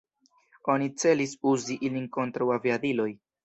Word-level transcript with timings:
Oni 0.75 0.87
celis 1.03 1.37
uzi 1.53 1.79
ilin 1.91 2.11
kontraŭ 2.19 2.51
aviadiloj. 2.59 3.11